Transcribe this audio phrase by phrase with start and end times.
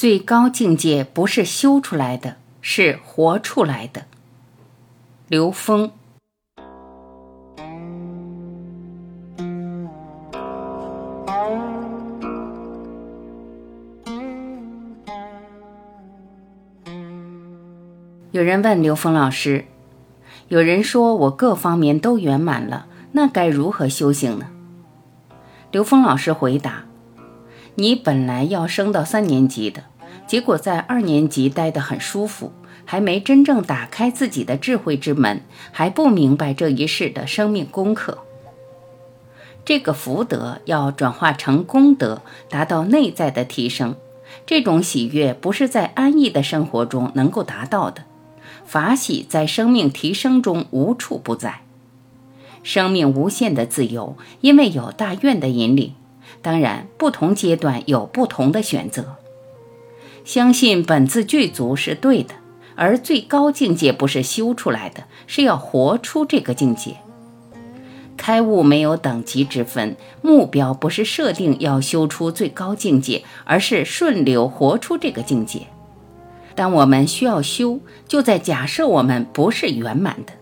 [0.00, 4.06] 最高境界不是修出来的，是活出来的。
[5.28, 5.92] 刘峰。
[18.30, 19.66] 有人问刘峰老师
[20.48, 24.46] ：“有人说我各方面都圆满了，那该如何修行呢？”
[25.70, 26.84] 刘峰老师回答
[27.80, 29.84] ：“你本来要升到三年级的，
[30.26, 32.52] 结果在二年级待得很舒服，
[32.84, 35.40] 还没真正打开自己的智慧之门，
[35.72, 38.18] 还不明白这一世的生命功课。
[39.64, 43.96] 这个福德要转化成功德，达到内在的提升。
[44.44, 48.04] 这种喜悦不是在安逸的生活中能够达到的，
[48.66, 51.62] 法喜在生命提升中无处不在。”
[52.62, 55.94] 生命无限的自由，因为有大愿的引领。
[56.42, 59.16] 当然，不同阶段有不同的选择。
[60.24, 62.34] 相信本自具足是对的，
[62.76, 66.96] 而最高境界不是修出来的，是要活出这个境界。
[68.16, 75.60] 开悟没有等级之分，目标不是设定要修出最高境界，而是顺流活出这个境界。
[76.54, 80.32] 当我们需要修，就在假设我们不是圆满的。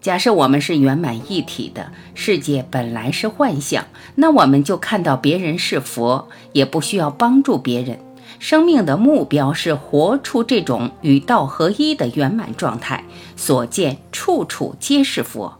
[0.00, 7.98] 假设我们是圆满一体的世界本来是幻象，那我们就看到别人是佛，也不需要帮助别人。
[8.38, 13.02] 生命的目标是活出这种与道合一的圆满状态，
[13.34, 15.58] 所见处处皆是佛。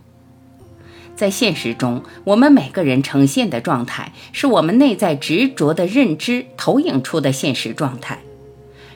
[1.17, 8.20] 在现实中，我们每个人呈现的状态，是我们内在执着的认知投影出的现实状态，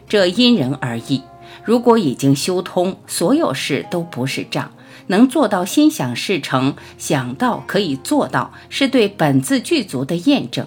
[0.09, 1.23] 这因人而异。
[1.65, 4.73] 如果已经修通，所有事都不是障。
[5.09, 10.67] 能做到心想事成，想到可以做到，是对本自具足的验证。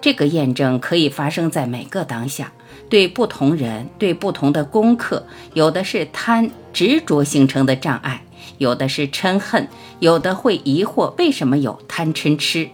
[0.00, 2.52] 这个验证可以发生在每个当下，
[2.88, 8.24] 对不同人，对不同的功课，有的是贪执着形成的障碍，
[8.58, 12.70] 有的是嗔恨，有的会疑惑为什么有贪嗔痴。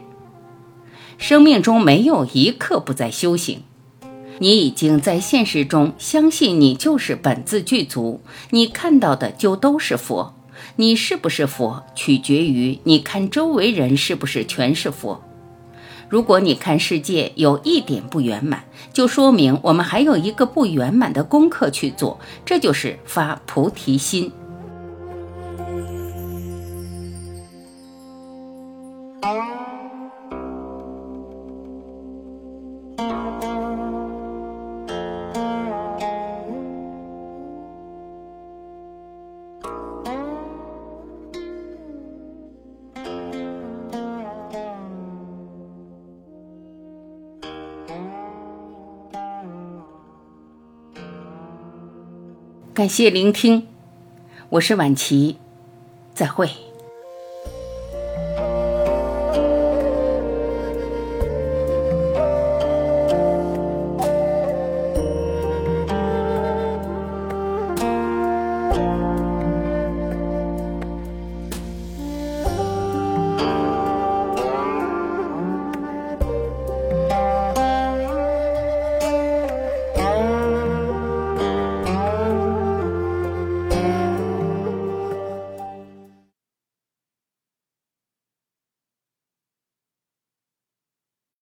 [1.17, 3.63] 生命中没有一刻不在修行。
[4.39, 10.35] 你已经在现实中相信你就是本自具足，你看到的就都是佛。
[10.77, 15.23] 你是不是佛，取决于你看周围人是不是全是佛。
[16.09, 24.33] 如果你看世界有一点不圆满，就说明我们还有一个不圆满的功课去做，这就是发菩提心。
[52.75, 53.69] 感谢聆听，
[54.49, 55.37] 我是晚琪，
[56.13, 56.51] 再会。